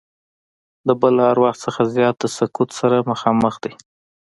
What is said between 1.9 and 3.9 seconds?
زیات د سقوط سره مخامخ دی.